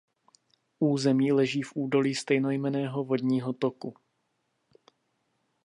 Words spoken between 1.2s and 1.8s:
leží v